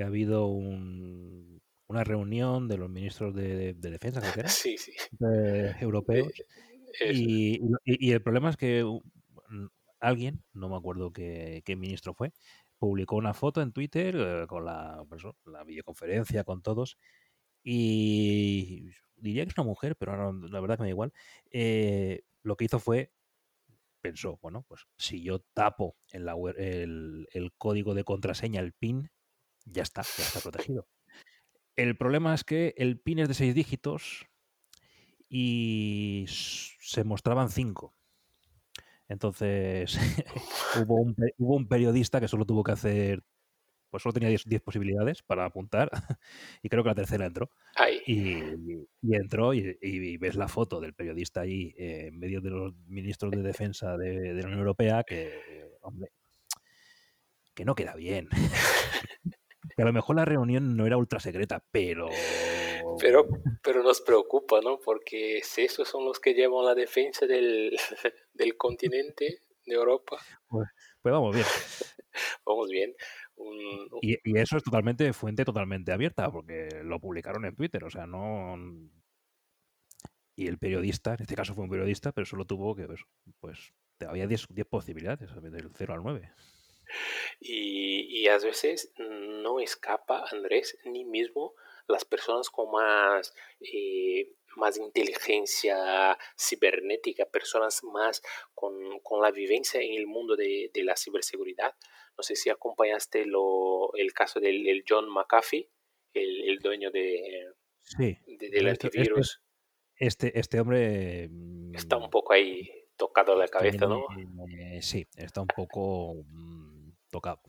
[0.00, 4.22] ha habido una reunión de los ministros de, defensa,
[5.80, 6.32] europeos.
[7.10, 8.84] Y, el problema es que
[10.00, 12.32] alguien, no me acuerdo qué, ministro fue,
[12.78, 16.98] publicó una foto en Twitter eh, con la, pues la videoconferencia con todos
[17.62, 21.12] y diría que es una mujer, pero la verdad que me da igual.
[21.50, 23.12] Eh, lo que hizo fue,
[24.00, 29.10] pensó, bueno, pues si yo tapo en la el, el código de contraseña, el PIN,
[29.64, 30.88] ya está, ya está protegido.
[31.76, 34.26] El problema es que el PIN es de seis dígitos
[35.28, 37.94] y se mostraban cinco.
[39.08, 39.98] Entonces
[40.82, 43.22] hubo, un, hubo, un, periodista que solo tuvo que hacer
[43.90, 45.90] pues solo tenía 10 posibilidades para apuntar
[46.62, 47.50] y creo que la tercera entró.
[48.06, 48.42] Y,
[49.02, 53.96] entró y, ves la foto del periodista ahí en medio de los ministros de defensa
[53.96, 56.10] de, la Unión Europea que, hombre,
[57.54, 58.28] que no queda bien.
[59.76, 62.08] que a lo mejor la reunión no era ultra secreta, pero...
[63.00, 63.26] Pero,
[63.62, 64.78] pero nos preocupa, ¿no?
[64.78, 67.76] Porque si esos son los que llevan la defensa del,
[68.32, 70.18] del continente de Europa.
[70.48, 70.68] Pues,
[71.00, 71.46] pues vamos bien.
[72.46, 72.94] vamos bien.
[74.02, 78.56] Y, eso es totalmente fuente totalmente abierta, porque lo publicaron en Twitter, o sea, no...
[80.34, 83.00] Y el periodista, en este caso fue un periodista, pero solo tuvo que, pues,
[83.40, 83.72] pues
[84.06, 86.32] había 10 posibilidades, del 0 al 9.
[87.40, 91.54] Y, y, a veces no escapa, Andrés, ni mismo
[91.88, 98.22] las personas con más, eh, más inteligencia cibernética, personas más
[98.54, 101.74] con, con, la vivencia en el mundo de, de la ciberseguridad,
[102.16, 105.70] no sé si acompañaste lo, el caso del John McAfee,
[106.14, 109.40] el, dueño de, sí, del este, antivirus.
[109.94, 111.30] Este, este, hombre...
[111.72, 114.04] Está un poco ahí tocado la cabeza, ¿no?
[114.58, 116.57] Eh, sí, está un poco mm,
[117.10, 117.40] tocado.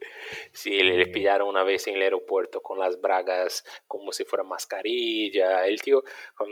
[0.51, 4.43] Sí, le, eh, pillaron una vez en el aeropuerto con las bragas como si fuera
[4.43, 5.65] mascarilla.
[5.65, 6.03] El tío,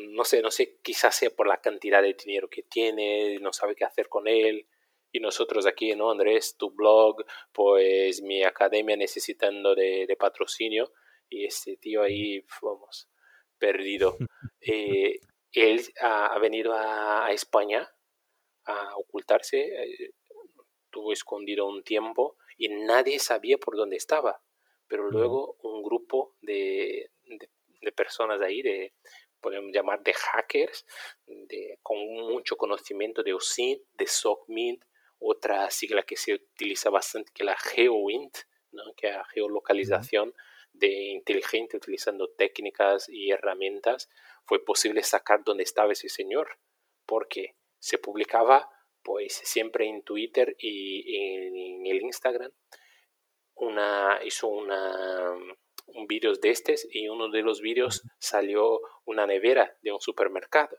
[0.09, 3.75] no sé, no sé, quizás sea por la cantidad de dinero que tiene, no sabe
[3.75, 4.67] qué hacer con él
[5.11, 6.57] y nosotros aquí, ¿no, Andrés?
[6.57, 10.91] Tu blog, pues mi academia necesitando de, patrocinio
[11.29, 13.09] y este tío ahí, vamos,
[13.57, 14.17] perdido.
[14.59, 15.19] Eh,
[15.53, 17.89] él ha, venido a, España
[18.65, 20.11] a ocultarse, eh,
[20.83, 24.41] estuvo escondido un tiempo y nadie sabía por dónde estaba.
[24.89, 27.11] pero luego un grupo de,
[27.81, 28.93] de, personas ahí, de,
[29.41, 30.85] podemos llamar de hackers,
[31.25, 34.81] de, con mucho conocimiento de OSINT, de SOCMINT,
[35.19, 38.37] otra sigla que se utiliza bastante que la GeoINT,
[38.71, 38.83] ¿no?
[38.95, 40.33] que es geolocalización
[40.73, 44.09] de inteligente utilizando técnicas y herramientas,
[44.45, 46.59] fue posible sacar dónde estaba ese señor,
[47.05, 48.69] porque se publicaba
[49.07, 52.51] pues siempre en Twitter y en el Instagram
[53.55, 55.31] una, hizo una,
[55.85, 60.77] un vídeo de estos y uno de los vídeos salió una nevera de un supermercado.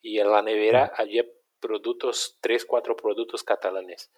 [0.00, 1.26] Y en la nevera había
[1.60, 4.10] productos, tres, cuatro productos catalanes.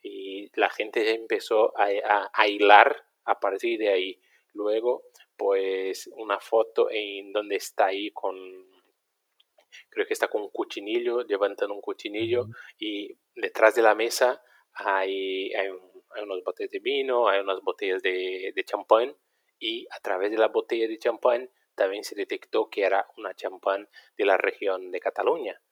[0.00, 4.20] Y la gente empezó a, a, hilar a partir de ahí.
[4.52, 5.02] Luego,
[5.36, 8.36] pues una foto en donde está ahí con,
[9.88, 12.46] creo que está con un cuchinillo, levantando un cuchinillo
[12.78, 14.42] y detrás de la mesa
[14.74, 19.16] hay, hay un hay unas botellas de vino, hay unas botellas de, de champán
[19.58, 23.88] y a través de la botella de champán también se detectó que era una champán
[24.16, 25.62] de la región de Cataluña.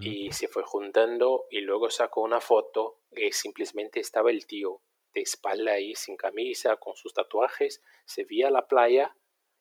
[0.00, 4.80] Y se fue juntando y luego sacó una foto y simplemente estaba el tío
[5.12, 9.14] de espalda ahí sin camisa, con sus tatuajes, se veía la playa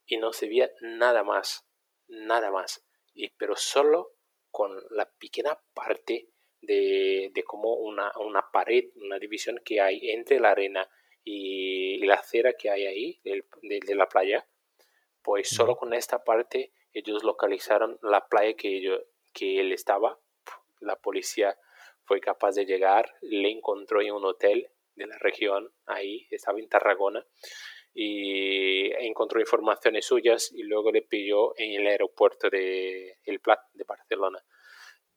[0.06, 1.68] y no se veía nada más,
[2.08, 2.86] nada más.
[3.14, 4.16] Y, pero solo
[4.52, 6.30] con la pequeña parte
[6.62, 10.90] de, de como una, una, pared, una división que hay entre la arena
[11.24, 14.48] y, la acera que hay ahí de, de, la playa,
[15.22, 19.00] pues solo con esta parte ellos localizaron la playa que, yo,
[19.34, 20.20] que él estaba.
[20.80, 21.58] La policía
[22.06, 26.70] fue capaz de llegar, le encontró en un hotel de la región, ahí estaba en
[26.70, 27.26] Tarragona,
[27.94, 33.84] y encontró informaciones suyas y luego le pidió en el aeropuerto de El Plat de
[33.84, 34.44] Barcelona.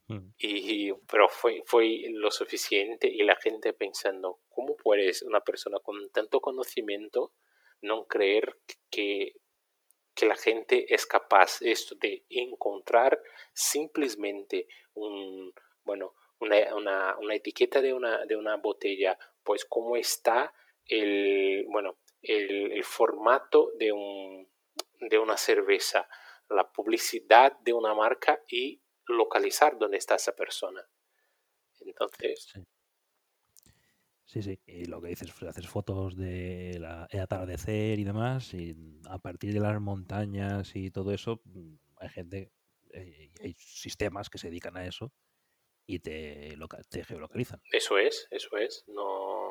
[0.08, 0.28] Mm.
[0.38, 6.10] Y, pero fue, fue lo suficiente y la gente pensando, ¿cómo puedes una persona con
[6.10, 7.32] tanto conocimiento
[7.80, 8.58] no creer
[8.90, 9.34] que,
[10.14, 13.20] que la gente es capaz esto de encontrar
[13.52, 20.52] simplemente un, bueno, una, una, una etiqueta de una, de una botella, pues cómo está
[20.86, 24.48] el, bueno, el, el formato de, un,
[25.00, 26.08] de una cerveza,
[26.48, 30.86] la publicidad de una marca y localizar dónde está esa persona.
[31.80, 32.48] Entonces...
[32.52, 32.64] Sí.
[34.26, 38.74] Sí, Y lo que dices, haces fotos de la, atardecer y demás, y
[39.08, 42.52] a partir de las montañas y todo eso, mm, hay gente,
[42.92, 45.12] eh, hay sistemas que se dedican a eso
[45.86, 46.56] y te,
[46.90, 47.62] te geolocalizan.
[47.70, 48.84] Eso es, eso es.
[48.88, 49.45] No,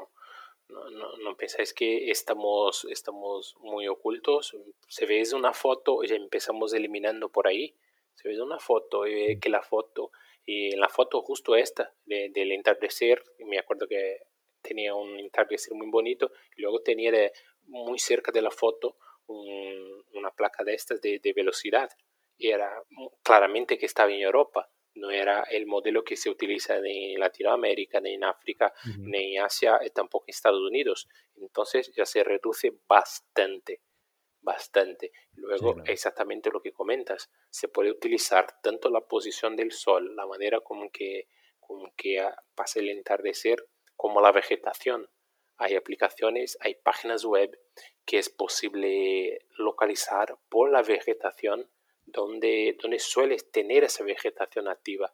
[0.69, 4.55] no, no, pensáis que estamos, estamos muy ocultos.
[4.87, 7.75] Se ve una foto y empezamos eliminando por ahí
[8.15, 10.11] se ve una foto y que la foto,
[10.45, 14.21] y en la foto justo esta del entardecer, me acuerdo que
[14.61, 17.31] tenía un entardecer muy bonito, y luego tenía
[17.65, 18.97] muy cerca de la foto
[19.27, 21.89] una placa de estas de, velocidad,
[22.37, 22.83] y era
[23.23, 27.99] claramente que estaba en Europa, no era el modelo que se utiliza ni en Latinoamérica,
[27.99, 31.07] ni en África, ni en Asia, tampoco en Estados Unidos.
[31.35, 33.81] Entonces ya se reduce bastante
[34.45, 35.11] bastante.
[35.33, 40.61] Luego, exactamente lo que comentas, se puede utilizar tanto la posición del sol, la manera
[40.61, 41.27] como que,
[41.59, 45.09] como que pasa el entardecer, como la vegetación.
[45.57, 47.59] Hay aplicaciones, hay páginas web
[48.05, 51.69] que es posible localizar por la vegetación
[52.15, 55.13] donde, donde sueles tener esa vegetación activa.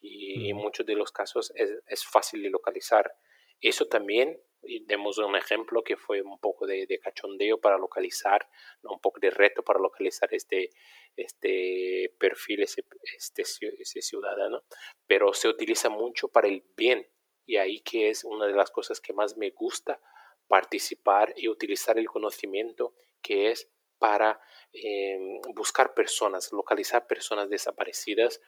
[0.00, 3.12] Y en muchos de los casos es, es fácil de localizar.
[3.60, 8.48] Eso también y demos un ejemplo que fue un poco de, cachondeo para localizar,
[8.82, 10.70] un poco de reto para localizar este,
[11.16, 12.84] este perfil, ese,
[13.16, 13.42] este,
[13.78, 14.64] ese ciudadano,
[15.06, 17.06] pero se utiliza mucho para el bien
[17.44, 20.00] y ahí que es una de las cosas que más me gusta
[20.48, 24.40] participar y utilizar el conocimiento que es para
[24.72, 28.40] em, buscar personas, localizar personas desaparecidas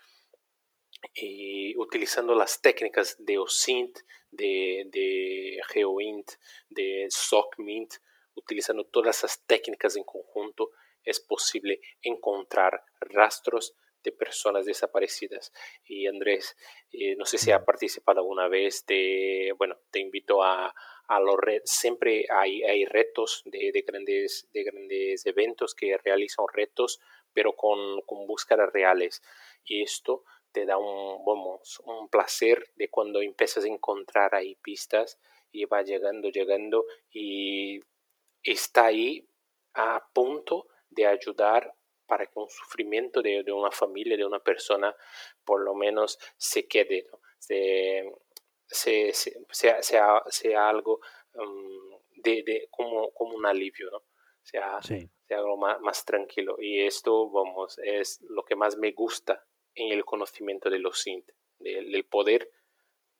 [1.15, 3.99] y utilizando las técnicas de OSINT,
[4.31, 6.31] de, de GeoINT,
[6.69, 7.95] de SOCMINT,
[8.35, 10.71] utilizando todas esas técnicas en conjunto,
[11.05, 15.53] es posible encontrar rastros de personas desaparecidas.
[15.85, 16.57] Y Andrés,
[16.93, 20.75] eh, no sé si ha participado alguna vez de, bueno, te invito a,
[21.09, 27.01] a los siempre hay, hay retos de, de, grandes, de grandes eventos que realizan retos,
[27.33, 29.23] pero con, con búsquedas reales.
[29.65, 35.19] Y esto te da un, vamos, un placer de cuando empiezas a encontrar ahí pistas
[35.51, 37.81] y va llegando, llegando y
[38.43, 39.27] está ahí
[39.73, 41.75] a punto de ayudar
[42.07, 44.95] para que un sufrimiento de, de una familia, de una persona,
[45.45, 47.19] por lo menos se quede, ¿no?
[47.39, 48.13] se,
[48.69, 51.01] sea, sea, sea, algo
[51.35, 54.03] um, de, como, como un alivio, ¿no?
[54.43, 56.57] Sea, sea algo más, más, tranquilo.
[56.59, 61.31] Y esto, vamos, es lo que más me gusta en el conocimiento de los SINT,
[61.59, 62.51] del, poder,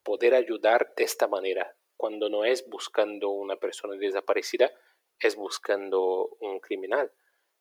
[0.03, 4.71] poder ayudar de esta manera, cuando no es buscando una persona desaparecida,
[5.19, 7.11] es buscando un criminal,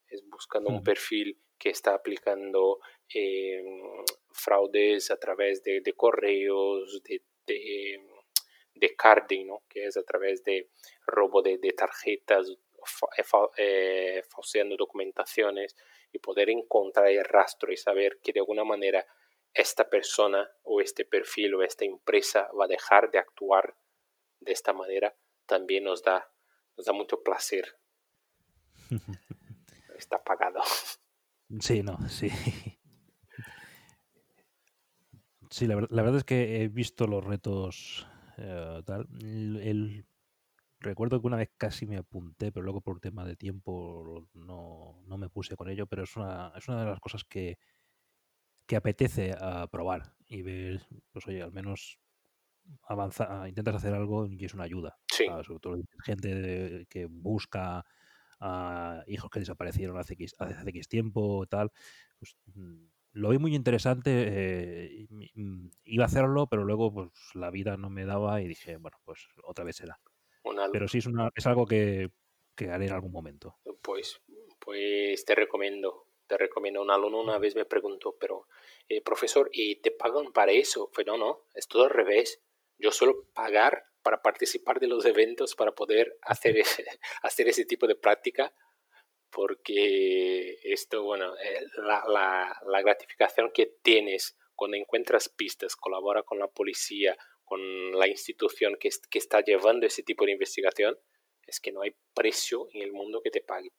[0.06, 2.78] es buscando un perfil que está aplicando
[3.12, 10.70] em, fraudes a través de, correos, de, de, carding, que es a través de
[11.06, 13.24] robo de, tarjetas, eh,
[13.56, 15.76] eh, falseando documentaciones
[16.12, 19.04] y poder encontrar el rastro y saber que de alguna manera
[19.52, 23.76] esta persona o este perfil o esta empresa va a dejar de actuar
[24.40, 26.30] de esta manera, también nos da,
[26.76, 27.76] nos da mucho placer.
[29.98, 30.62] Está pagado.
[31.60, 32.30] Sí, no, sí.
[35.50, 38.06] Sí, la, verdad es que he visto los retos
[38.36, 39.08] eh, tal.
[39.20, 40.04] El,
[40.80, 45.18] recuerdo que una vez casi me apunté, pero luego por tema de tiempo no, no
[45.18, 47.58] me puse con ello, pero es una, es una de las cosas que,
[48.66, 51.98] que apetece a probar y ver, pues oye, al menos
[52.82, 54.98] avanza, intentas hacer algo y es una ayuda.
[55.42, 57.84] sobre todo gente que busca
[58.40, 61.72] a hijos que desaparecieron hace X, hace X tiempo, tal.
[62.18, 62.86] Pues, mm,
[63.18, 64.10] lo vi muy interesante.
[64.12, 68.76] Eh, mm, iba a hacerlo, pero luego pues la vida no me daba y dije,
[68.76, 70.00] bueno, pues otra vez será.
[70.72, 72.10] Pero sí es, una, es algo que,
[72.56, 73.56] que, haré en algún momento.
[73.82, 74.22] Pues,
[74.58, 76.06] pues te recomiendo.
[76.26, 76.80] Te recomiendo.
[76.82, 78.46] Un alumno una vez me preguntó, pero
[78.88, 80.88] eh, profesor, ¿y te pagan para eso?
[80.92, 82.42] Fue, no, no, es todo al revés.
[82.78, 86.84] Yo suelo pagar para participar de los eventos, para poder hacer ese,
[87.22, 88.54] hacer ese tipo de práctica,
[89.30, 96.38] porque esto, bueno, eh, la, la, la gratificación que tienes cuando encuentras pistas, colabora con
[96.38, 100.98] la policía, con la institución que, que, está llevando ese tipo de investigación,
[101.46, 103.70] es que no hay precio en el mundo que te pague.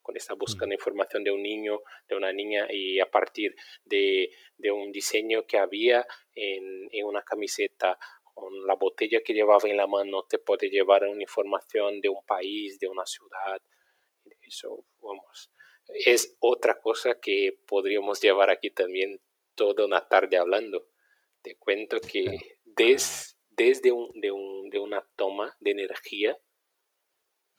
[0.00, 4.72] Cuando estás buscando información de un niño, de una niña, y a partir de, de
[4.72, 7.98] un diseño que había en, en, una camiseta
[8.34, 12.24] con la botella que llevaba en la mano te puede llevar una información de un
[12.24, 13.60] país, de una ciudad.
[14.52, 15.50] Eso, vamos,
[15.88, 19.18] es otra cosa que podríamos llevar aquí también
[19.54, 20.88] toda una tarde hablando.
[21.40, 26.38] Te cuento que des, desde un, de, un, de, una toma de energía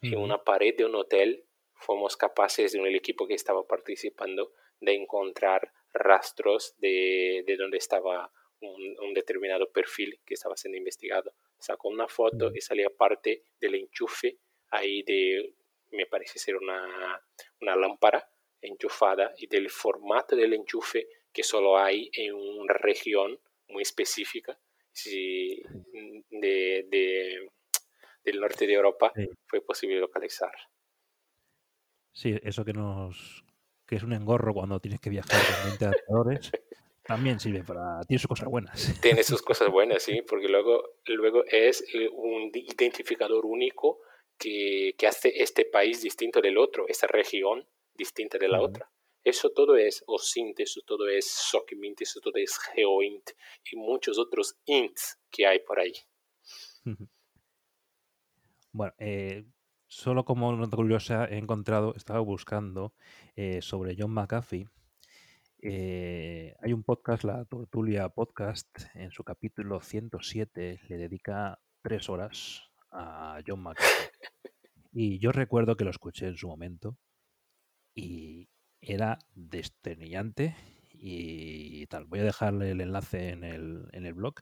[0.01, 4.51] en una pared de un hotel, fuimos capaces, en el equipo que estaba participando,
[4.82, 11.34] de encontrar rastros de, de donde estaba un, determinado perfil que estaba siendo investigado.
[11.58, 14.38] Sacó una foto y salía parte del enchufe
[14.69, 15.56] ahí de,
[15.93, 17.21] me parece ser una,
[17.62, 18.27] una lámpara
[18.62, 24.58] enchufada y del formato del enchufe que solo hay en una región muy específica
[25.06, 27.49] de, de,
[28.23, 29.12] del norte de Europa
[29.47, 30.53] fue posible localizar.
[32.13, 33.43] Sí, eso que nos
[33.86, 36.51] que es un engorro cuando tienes que viajar con 20 adaptadores.
[37.03, 37.99] También sirve para...
[38.08, 39.01] Tiene sus cosas buenas.
[39.01, 43.99] Tiene sus cosas buenas, sí, porque luego, luego es un identificador único
[44.38, 48.91] que, que hace este país distinto del otro, esta región distinta de la otra.
[49.24, 53.30] Eso todo es OSINT, eso todo es SOCMINT, eso todo es GeoINT
[53.72, 55.93] y muchos otros INTs que hay por ahí.
[58.76, 59.46] Bueno, eh,
[59.88, 62.93] solo como nota curiosa he encontrado, estaba buscando
[63.36, 64.67] eh, sobre John McAfee
[65.65, 72.63] eh, hay un podcast, la Tortulia Podcast, en su capítulo 107 le dedica tres horas
[72.93, 74.12] a John McAfee.
[74.91, 76.97] Y yo recuerdo que lo escuché en su momento
[77.95, 78.47] y
[78.79, 80.56] era desternillante
[80.91, 82.06] y tal.
[82.06, 84.36] Voy a dejarle el enlace en el, en el blog.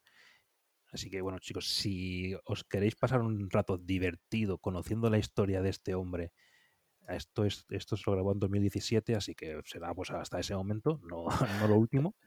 [0.91, 5.69] Así que bueno chicos, si os queréis pasar un rato divertido conociendo la historia de
[5.69, 6.33] este hombre
[7.15, 10.99] esto, es, esto se lo grabó en 2017, así que será pues hasta ese momento,
[11.03, 11.25] no,
[11.61, 12.15] no lo último.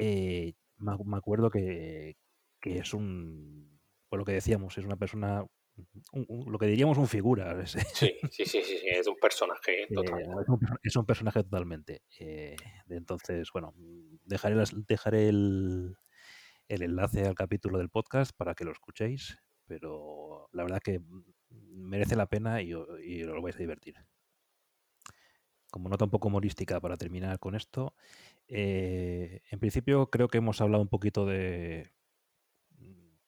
[0.00, 2.16] Eh, me, acuerdo que,
[2.60, 3.77] que, es un,
[4.08, 5.44] pues lo que decíamos, es una persona,
[6.12, 7.66] lo que diríamos un figura.
[7.66, 9.86] Sí, sí, sí, sí, es un personaje eh,
[10.82, 12.02] es, un, personaje totalmente.
[12.18, 12.56] Eh,
[12.88, 13.74] entonces, bueno,
[14.24, 15.96] dejaré, las, dejaré el,
[16.68, 21.00] el enlace al capítulo del podcast para que lo escuchéis, pero la verdad que
[21.50, 22.72] merece la pena y,
[23.04, 23.94] y lo vais a divertir.
[25.70, 27.94] Como nota un poco humorística para terminar con esto,
[28.48, 31.92] eh, en principio creo que hemos hablado un poquito de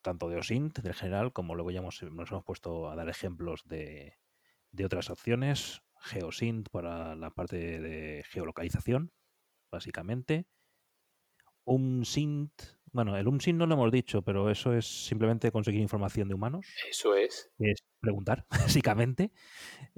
[0.02, 3.62] tanto de OSINT del general, como luego ya hemos, nos hemos puesto a dar ejemplos
[3.66, 4.18] de,
[4.72, 5.82] de otras opciones.
[6.02, 9.12] GeoSint para la parte de geolocalización,
[9.70, 10.46] básicamente.
[11.64, 12.50] Un SINT,
[12.92, 16.66] Bueno, el UMSIN no lo hemos dicho, pero eso es simplemente conseguir información de humanos.
[16.88, 17.50] Eso es.
[17.58, 19.30] Es preguntar, básicamente.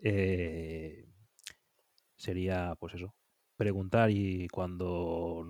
[0.03, 1.07] Eh,
[2.17, 3.15] sería, pues eso,
[3.57, 5.47] preguntar y cuando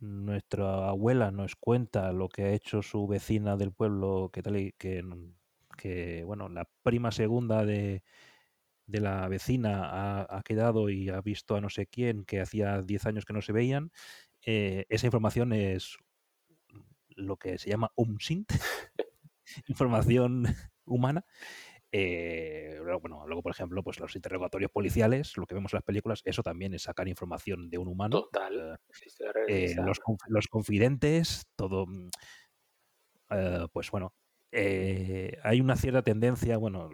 [0.00, 4.72] nuestra abuela nos cuenta lo que ha hecho su vecina del pueblo, que tal y
[4.72, 5.02] que,
[5.76, 8.02] que bueno, la prima segunda de,
[8.86, 13.06] de la vecina ha, quedado y ha visto a no sé quién que hacía 10
[13.06, 13.92] años que no se veían,
[14.42, 15.96] eh, esa información es
[17.08, 18.50] lo que se llama UMSINT,
[19.68, 20.44] información
[20.84, 21.24] humana.
[21.96, 26.22] Eh, bueno, luego, por ejemplo, pues los interrogatorios policiales, lo que vemos en las películas,
[26.24, 28.22] eso también es sacar información de un humano.
[28.22, 28.80] Total.
[29.46, 29.76] Eh,
[30.28, 31.86] los, confidentes, todo.
[31.86, 32.08] Mm,
[33.72, 34.12] pues bueno,
[34.52, 36.90] hay una cierta tendencia, bueno,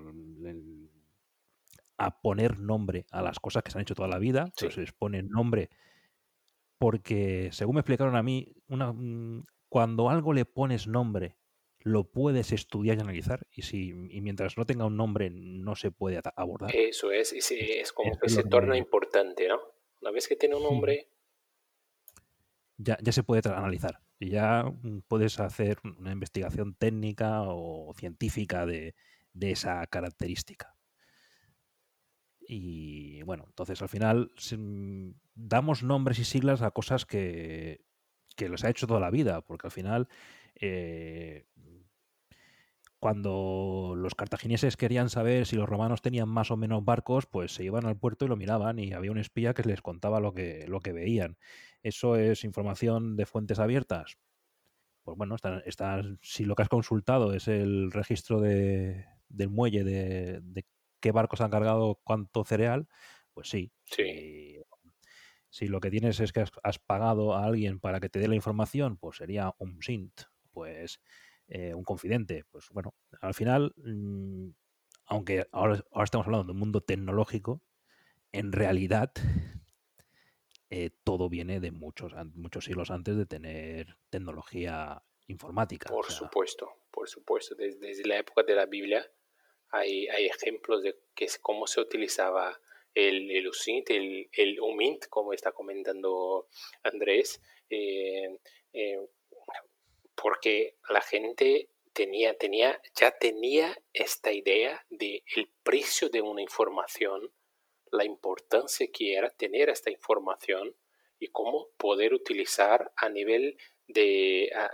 [1.96, 4.52] a poner nombre a las cosas que se han hecho toda la vida.
[4.54, 5.70] se les pone nombre
[6.80, 11.36] porque, según me explicaron a mí, una, mm, cuando algo le pones nombre,
[11.80, 13.46] lo puedes estudiar y analizar.
[13.50, 16.74] Y, si, y mientras no tenga un nombre, no se puede abordar.
[16.74, 19.60] Eso es, es como que se torna importante, ¿no?
[20.00, 21.08] Una vez que tiene un nombre...
[22.76, 24.00] Ya, ya se puede analizar.
[24.18, 28.94] Y ya mm, puedes hacer una investigación técnica o científica de,
[29.32, 30.76] de esa característica.
[32.40, 37.84] Y bueno, entonces al final mm, damos nombres y siglas a cosas que,
[38.36, 40.08] que los ha hecho toda la vida, porque al final
[40.56, 41.29] eh,
[43.00, 47.64] cuando los cartagineses querían saber si los romanos tenían más o menos barcos, pues se
[47.64, 50.66] iban al puerto y lo miraban y había un espía que les contaba lo que,
[50.68, 51.38] lo que veían.
[51.82, 54.18] ¿Eso es información de fuentes abiertas?
[55.02, 55.34] Pues bueno,
[55.64, 60.66] está, si lo que has consultado es el registro de, del muelle de, de
[61.00, 62.86] qué barcos han cargado cuánto cereal,
[63.32, 63.72] pues sí.
[63.86, 64.60] Sí.
[65.48, 68.36] Si, lo que tienes es que has, pagado a alguien para que te dé la
[68.36, 70.20] información, pues sería un SINT,
[70.52, 71.00] pues
[71.50, 72.44] eh, un confidente.
[72.50, 74.50] Pues bueno, al final, mm,
[75.06, 77.60] aunque ahora, ahora, estamos hablando de un mundo tecnológico,
[78.32, 79.12] en realidad
[80.70, 85.88] eh, todo viene de muchos, muchos siglos antes de tener tecnología informática.
[85.88, 87.54] Por supuesto, por supuesto.
[87.56, 89.04] desde la época de la Biblia
[89.70, 92.60] hay, hay ejemplos de que es, cómo se utilizaba
[92.94, 96.48] el, el USINT, el, el UMINT, como está comentando
[96.82, 98.38] Andrés, eh,
[98.72, 98.98] eh,
[100.20, 107.32] porque la gente tenía, tenía, ya tenía esta idea de el precio de una información,
[107.90, 110.76] la importancia que era tener esta información
[111.18, 114.70] y cómo poder utilizar a nivel de a,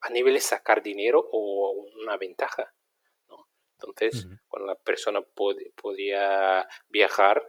[0.00, 2.72] a nivel de sacar dinero o una ventaja.
[3.78, 7.42] Entonces, cuando la persona podía viajar,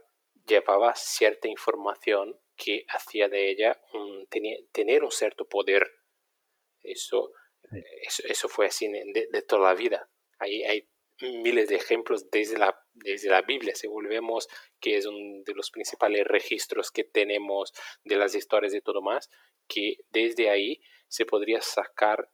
[0.45, 3.79] llevaba cierta información que hacía de ella
[4.71, 5.89] tener un cierto poder.
[6.87, 7.31] Eso,
[8.23, 10.09] eso, fue así de, toda la vida.
[10.39, 10.89] Hay, hay
[11.21, 14.47] miles de ejemplos desde la, desde la Biblia, si volvemos,
[14.79, 17.73] que es uno de los principales registros que tenemos
[18.03, 19.29] de las historias de todo más,
[19.67, 22.29] que desde ahí se podría sacar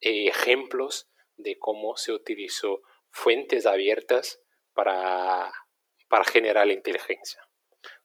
[0.00, 4.40] eh, ejemplos de cómo se utilizó fuentes abiertas
[4.72, 5.52] para,
[6.08, 7.40] para generar la inteligencia.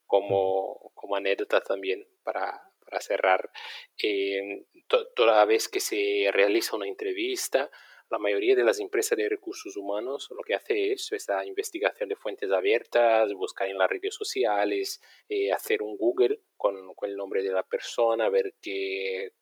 [0.06, 3.52] Como, como anécdota también para, para cerrar,
[4.02, 4.66] eh,
[5.16, 7.70] toda vez que se realiza una entrevista,
[8.10, 12.16] la mayoría de las empresas de recursos humanos lo que hace es esa investigación de
[12.16, 17.44] fuentes abiertas, buscar en las redes sociales, eh, hacer un Google con, con, el nombre
[17.44, 19.34] de la persona, ver qué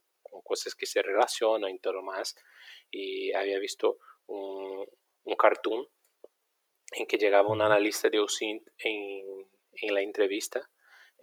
[0.44, 2.36] cosas que se relacionan y todo más.
[2.90, 4.88] Y había visto un,
[5.24, 5.88] un cartoon
[6.94, 10.70] en que llegaba un analista de OSINT en, en la entrevista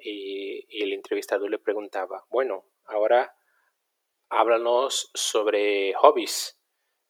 [0.03, 3.35] y, y, el entrevistador le preguntaba, bueno, ahora
[4.29, 6.59] háblanos sobre hobbies.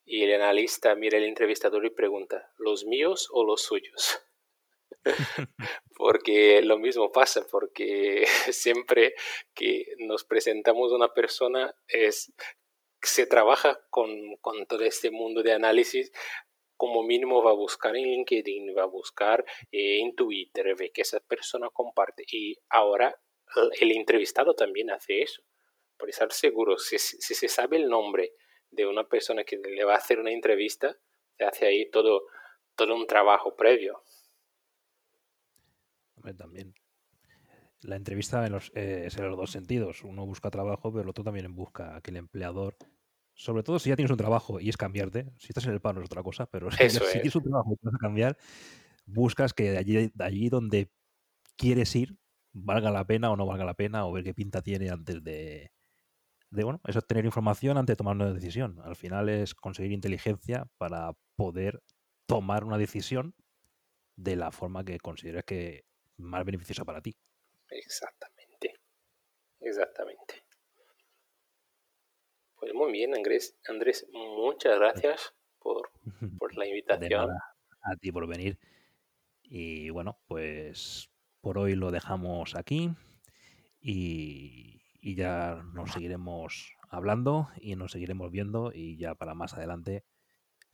[0.04, 4.20] Y el analista mira al entrevistador y pregunta, ¿los míos o los suyos?
[5.96, 9.14] porque lo mismo pasa, porque siempre
[9.54, 12.32] que nos presentamos a una persona es
[13.00, 16.12] se trabaja con, con, todo este mundo de análisis
[16.82, 21.02] como mínimo va a buscar en LinkedIn, va a buscar eh, en Twitter, ve que
[21.02, 22.24] esa persona comparte.
[22.26, 23.16] Y ahora
[23.80, 25.44] el entrevistado también hace eso.
[25.96, 28.32] Por estar seguro, si, se sabe el nombre
[28.72, 30.98] de una persona que le va a hacer una entrevista,
[31.38, 32.22] se hace ahí todo,
[32.74, 34.02] todo un trabajo previo.
[36.36, 36.74] también.
[37.82, 40.02] La entrevista los, eh, es en los dos sentidos.
[40.02, 42.76] Uno busca trabajo, pero el otro también busca que el empleador
[43.34, 45.32] sobre todo si ya tienes un trabajo y es cambiarte.
[45.38, 47.94] Si estás en el paro es otra cosa, pero si, tienes un trabajo y vas
[47.94, 48.36] a cambiar,
[49.06, 50.90] buscas que de allí, de allí donde
[51.56, 52.16] quieres ir
[52.54, 55.72] valga la pena o no valga la pena o ver qué pinta tiene antes de
[56.52, 58.78] de, bueno, es obtener información antes de tomar una decisión.
[58.84, 61.82] Al final es conseguir inteligencia para poder
[62.26, 63.34] tomar una decisión
[64.16, 65.86] de la forma que consideres que
[66.18, 67.16] más beneficiosa para ti.
[67.70, 68.74] Exactamente.
[69.60, 70.41] Exactamente.
[72.62, 73.58] Pues muy bien, Andrés.
[73.66, 75.90] Andrés, muchas gracias por,
[76.38, 77.28] por la invitación.
[77.82, 78.56] a ti por venir.
[79.42, 81.10] Y bueno, pues
[81.40, 82.90] por hoy lo dejamos aquí
[83.80, 90.04] y, y ya nos seguiremos hablando y nos seguiremos viendo y ya para más adelante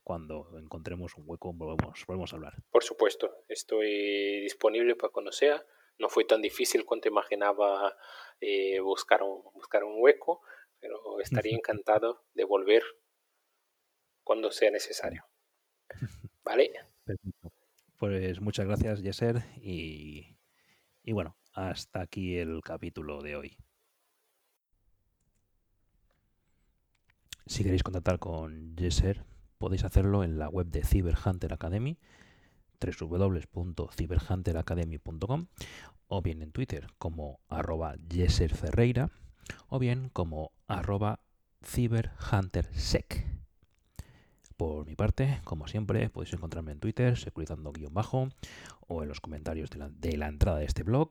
[0.03, 2.53] cuando encontremos un hueco volvemos, volvemos a hablar.
[2.71, 5.65] Por supuesto, estoy disponible para cuando sea.
[5.99, 7.97] No fue tan difícil cuanto imaginaba
[8.43, 10.43] eh, buscar, un, buscar un hueco,
[10.81, 12.83] pero estaría encantado de volver
[14.23, 15.25] cuando sea necesario.
[16.45, 16.73] ¿Vale?
[17.97, 20.39] Pues muchas gracias, Yeser, y,
[21.03, 23.57] y bueno, hasta aquí el capítulo de hoy.
[27.47, 29.25] Si queréis contactar con Yeser,
[29.57, 31.99] podéis hacerlo en la web de Cyber Hunter Academy,
[32.81, 35.47] www.cyberhunteracademy.com,
[36.07, 37.97] o bien en Twitter como arroba
[38.55, 39.11] Ferreira,
[39.69, 41.21] o bien como arroba
[41.65, 43.27] cyberhuntersec.
[44.57, 48.29] Por mi parte, como siempre, podéis encontrarme en Twitter, securizando guion bajo,
[48.87, 51.11] o en los comentarios de la, entrada de este blog,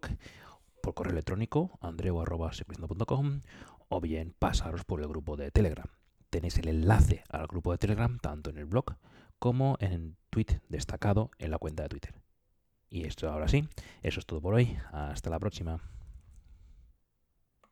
[0.82, 3.42] por correo electrónico, andreu.securizando.com,
[3.90, 5.88] o bien pasaros por el grupo de Telegram
[6.30, 8.96] tenéis el enlace al grupo de Telegram tanto en el blog
[9.40, 12.16] como en el tweet destacado en la cuenta de Twitter.
[12.90, 13.68] Y esto ahora sí,
[14.02, 14.78] eso es todo por hoy.
[14.92, 15.82] Hasta la próxima.